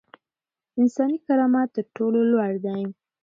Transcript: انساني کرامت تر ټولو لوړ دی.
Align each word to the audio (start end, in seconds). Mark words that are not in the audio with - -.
انساني 0.79 1.17
کرامت 1.25 1.69
تر 1.75 1.85
ټولو 1.95 2.19
لوړ 2.31 2.53
دی. 2.65 2.81